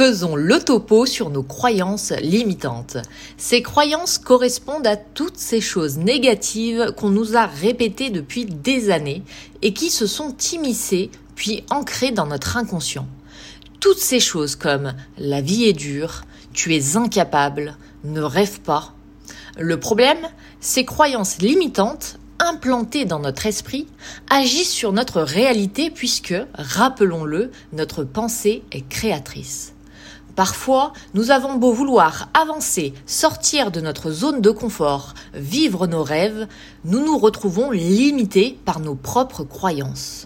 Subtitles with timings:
[0.00, 2.96] Faisons le topo sur nos croyances limitantes.
[3.36, 9.22] Ces croyances correspondent à toutes ces choses négatives qu'on nous a répétées depuis des années
[9.60, 13.06] et qui se sont immiscées puis ancrées dans notre inconscient.
[13.78, 16.22] Toutes ces choses comme la vie est dure,
[16.54, 18.94] tu es incapable, ne rêve pas.
[19.58, 20.26] Le problème,
[20.60, 23.86] ces croyances limitantes implantées dans notre esprit
[24.30, 29.74] agissent sur notre réalité puisque, rappelons-le, notre pensée est créatrice.
[30.40, 36.48] Parfois, nous avons beau vouloir avancer, sortir de notre zone de confort, vivre nos rêves,
[36.86, 40.24] nous nous retrouvons limités par nos propres croyances.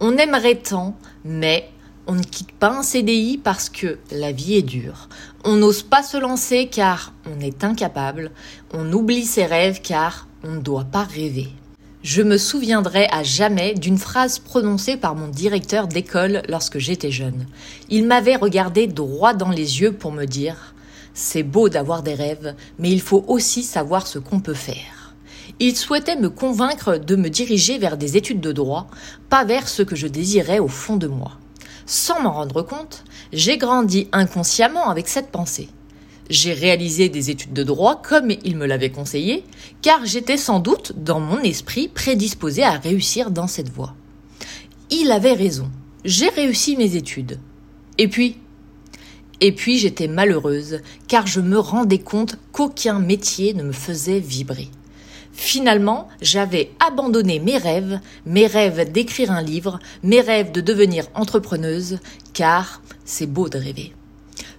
[0.00, 1.70] On aimerait tant, mais
[2.06, 5.10] on ne quitte pas un CDI parce que la vie est dure.
[5.44, 8.30] On n'ose pas se lancer car on est incapable.
[8.72, 11.48] On oublie ses rêves car on ne doit pas rêver.
[12.02, 17.46] Je me souviendrai à jamais d'une phrase prononcée par mon directeur d'école lorsque j'étais jeune.
[17.90, 20.74] Il m'avait regardé droit dans les yeux pour me dire
[21.12, 25.14] C'est beau d'avoir des rêves, mais il faut aussi savoir ce qu'on peut faire.
[25.58, 28.86] Il souhaitait me convaincre de me diriger vers des études de droit,
[29.28, 31.32] pas vers ce que je désirais au fond de moi.
[31.84, 33.04] Sans m'en rendre compte,
[33.34, 35.68] j'ai grandi inconsciemment avec cette pensée.
[36.30, 39.42] J'ai réalisé des études de droit comme il me l'avait conseillé,
[39.82, 43.96] car j'étais sans doute, dans mon esprit, prédisposé à réussir dans cette voie.
[44.90, 45.68] Il avait raison.
[46.04, 47.40] J'ai réussi mes études.
[47.98, 48.36] Et puis
[49.40, 54.68] Et puis j'étais malheureuse, car je me rendais compte qu'aucun métier ne me faisait vibrer.
[55.32, 61.98] Finalement, j'avais abandonné mes rêves, mes rêves d'écrire un livre, mes rêves de devenir entrepreneuse,
[62.34, 63.94] car c'est beau de rêver.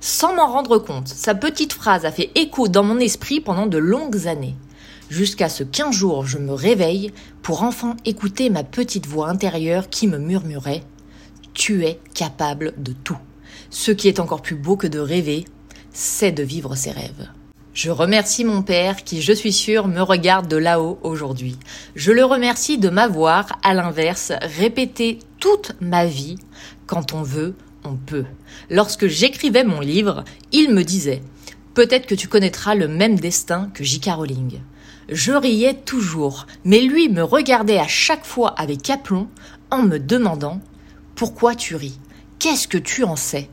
[0.03, 3.77] Sans m'en rendre compte, sa petite phrase a fait écho dans mon esprit pendant de
[3.77, 4.55] longues années.
[5.11, 7.11] Jusqu'à ce qu'un jour je me réveille
[7.43, 10.77] pour enfin écouter ma petite voix intérieure qui me murmurait⁇
[11.53, 13.13] Tu es capable de tout⁇
[13.69, 15.45] Ce qui est encore plus beau que de rêver,
[15.93, 17.30] c'est de vivre ses rêves.
[17.75, 21.59] Je remercie mon père qui, je suis sûre, me regarde de là-haut aujourd'hui.
[21.95, 26.37] Je le remercie de m'avoir, à l'inverse, répété toute ma vie,
[26.87, 28.25] quand on veut, on peut.
[28.69, 31.21] Lorsque j'écrivais mon livre, il me disait
[31.73, 34.09] Peut-être que tu connaîtras le même destin que J.K.
[34.15, 34.59] Rowling.
[35.09, 39.27] Je riais toujours, mais lui me regardait à chaque fois avec aplomb
[39.70, 40.59] en me demandant
[41.15, 41.97] Pourquoi tu ris?
[42.39, 43.49] Qu'est-ce que tu en sais?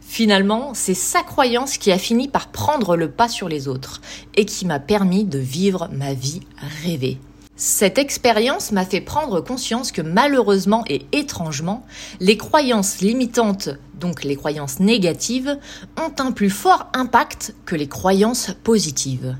[0.00, 4.00] Finalement, c'est sa croyance qui a fini par prendre le pas sur les autres
[4.34, 6.40] et qui m'a permis de vivre ma vie
[6.82, 7.18] rêvée.
[7.62, 11.84] Cette expérience m'a fait prendre conscience que malheureusement et étrangement,
[12.18, 15.58] les croyances limitantes, donc les croyances négatives,
[16.00, 19.36] ont un plus fort impact que les croyances positives.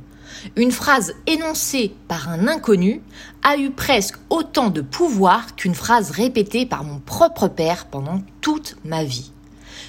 [0.54, 3.00] Une phrase énoncée par un inconnu
[3.42, 8.76] a eu presque autant de pouvoir qu'une phrase répétée par mon propre père pendant toute
[8.84, 9.32] ma vie.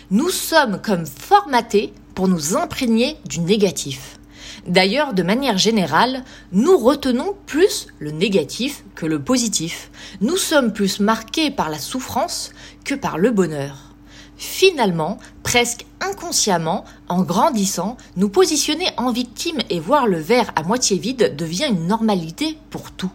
[0.09, 4.21] Nous sommes comme formatés pour nous imprégner du négatif.
[4.68, 9.92] D'ailleurs, de manière générale, nous retenons plus le négatif que le positif.
[10.22, 12.52] Nous sommes plus marqués par la souffrance
[12.84, 13.92] que par le bonheur.
[14.38, 20.98] Finalement, presque inconsciemment, en grandissant, nous positionner en victime et voir le verre à moitié
[20.98, 23.12] vide devient une normalité pour tout.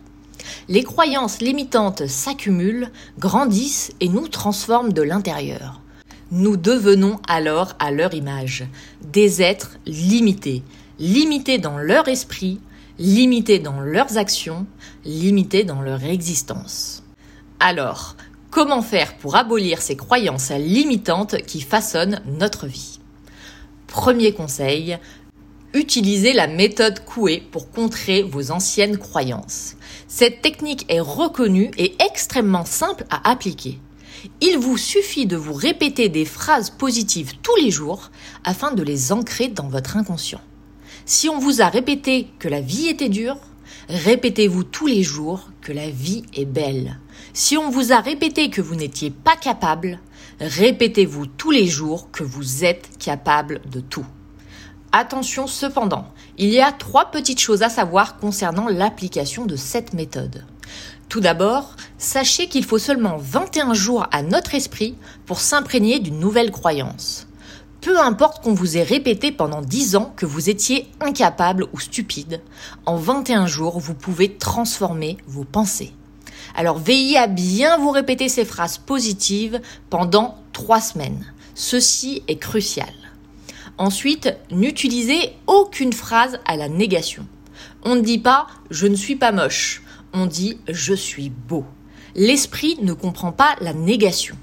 [0.69, 5.81] Les croyances limitantes s'accumulent, grandissent et nous transforment de l'intérieur.
[6.31, 8.65] Nous devenons alors à leur image,
[9.13, 10.63] des êtres limités,
[10.99, 12.61] limités dans leur esprit,
[12.99, 14.67] limités dans leurs actions,
[15.05, 17.03] limités dans leur existence.
[17.61, 18.17] Alors,
[18.51, 23.01] comment faire pour abolir ces croyances limitantes qui façonnent notre vie?
[23.87, 24.99] Premier conseil,
[25.75, 29.77] utilisez la méthode Coué pour contrer vos anciennes croyances.
[30.09, 33.79] Cette technique est reconnue et extrêmement simple à appliquer.
[34.41, 38.11] Il vous suffit de vous répéter des phrases positives tous les jours
[38.45, 40.41] afin de les ancrer dans votre inconscient.
[41.09, 43.37] Si on vous a répété que la vie était dure,
[43.89, 46.99] répétez-vous tous les jours que la vie est belle.
[47.33, 50.01] Si on vous a répété que vous n'étiez pas capable,
[50.41, 54.05] répétez-vous tous les jours que vous êtes capable de tout.
[54.91, 56.09] Attention cependant,
[56.39, 60.45] il y a trois petites choses à savoir concernant l'application de cette méthode.
[61.09, 66.51] Tout d'abord, sachez qu'il faut seulement 21 jours à notre esprit pour s'imprégner d'une nouvelle
[66.51, 67.29] croyance.
[67.87, 72.41] Peu importe qu'on vous ait répété pendant 10 ans que vous étiez incapable ou stupide,
[72.85, 75.93] en 21 jours, vous pouvez transformer vos pensées.
[76.57, 81.33] Alors veillez à bien vous répéter ces phrases positives pendant 3 semaines.
[81.55, 82.93] Ceci est crucial.
[83.79, 87.25] Ensuite, n'utilisez aucune phrase à la négation.
[87.85, 91.65] On ne dit pas je ne suis pas moche, on dit je suis beau.
[92.17, 94.37] L'esprit ne comprend pas la négation.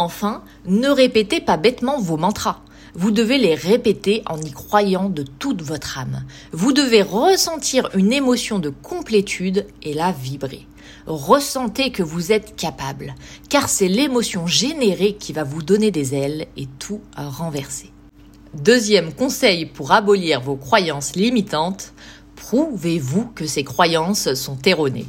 [0.00, 2.62] Enfin, ne répétez pas bêtement vos mantras.
[2.94, 6.22] Vous devez les répéter en y croyant de toute votre âme.
[6.52, 10.68] Vous devez ressentir une émotion de complétude et la vibrer.
[11.06, 13.16] Ressentez que vous êtes capable,
[13.48, 17.90] car c'est l'émotion générée qui va vous donner des ailes et tout renverser.
[18.54, 21.92] Deuxième conseil pour abolir vos croyances limitantes,
[22.36, 25.08] prouvez-vous que ces croyances sont erronées.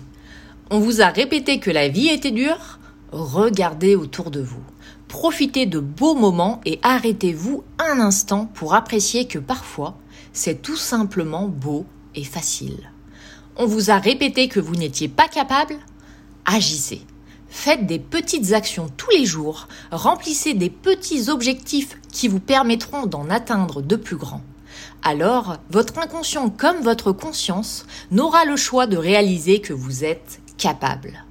[0.71, 2.79] On vous a répété que la vie était dure?
[3.11, 4.61] Regardez autour de vous.
[5.09, 9.97] Profitez de beaux moments et arrêtez-vous un instant pour apprécier que parfois,
[10.33, 12.91] c'est tout simplement beau et facile.
[13.57, 15.75] On vous a répété que vous n'étiez pas capable?
[16.45, 17.01] Agissez.
[17.49, 23.31] Faites des petites actions tous les jours, remplissez des petits objectifs qui vous permettront d'en
[23.31, 24.43] atteindre de plus grands.
[25.01, 31.25] Alors, votre inconscient comme votre conscience n'aura le choix de réaliser que vous êtes capable.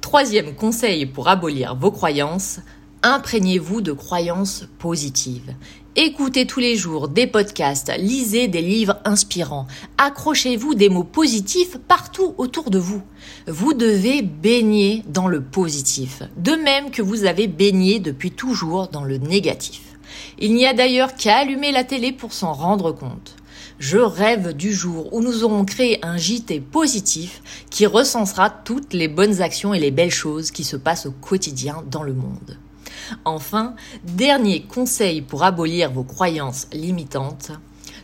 [0.00, 2.60] Troisième conseil pour abolir vos croyances,
[3.02, 5.54] imprégnez-vous de croyances positives.
[5.98, 9.66] Écoutez tous les jours des podcasts, lisez des livres inspirants,
[9.96, 13.02] accrochez-vous des mots positifs partout autour de vous.
[13.46, 19.04] Vous devez baigner dans le positif, de même que vous avez baigné depuis toujours dans
[19.04, 19.80] le négatif.
[20.38, 23.36] Il n'y a d'ailleurs qu'à allumer la télé pour s'en rendre compte.
[23.78, 29.08] Je rêve du jour où nous aurons créé un JT positif qui recensera toutes les
[29.08, 32.58] bonnes actions et les belles choses qui se passent au quotidien dans le monde.
[33.24, 37.52] Enfin, dernier conseil pour abolir vos croyances limitantes,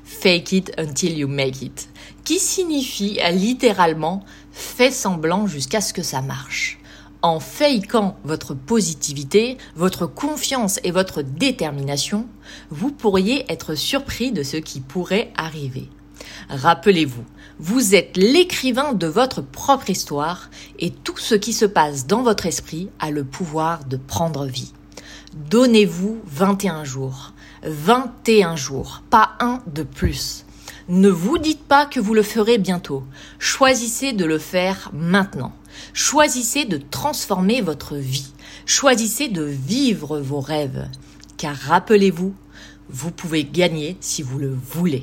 [0.04, 1.88] fake it until you make it,
[2.24, 6.78] qui signifie littéralement fais semblant jusqu'à ce que ça marche.
[7.22, 12.26] En fakeant votre positivité, votre confiance et votre détermination,
[12.70, 15.88] vous pourriez être surpris de ce qui pourrait arriver.
[16.48, 17.24] Rappelez-vous,
[17.60, 20.50] vous êtes l'écrivain de votre propre histoire
[20.80, 24.72] et tout ce qui se passe dans votre esprit a le pouvoir de prendre vie.
[25.34, 27.32] Donnez-vous 21 jours.
[27.62, 30.44] 21 jours, pas un de plus.
[30.88, 33.02] Ne vous dites pas que vous le ferez bientôt.
[33.38, 35.54] Choisissez de le faire maintenant.
[35.94, 38.34] Choisissez de transformer votre vie.
[38.66, 40.86] Choisissez de vivre vos rêves.
[41.38, 42.34] Car rappelez-vous,
[42.90, 45.02] vous pouvez gagner si vous le voulez.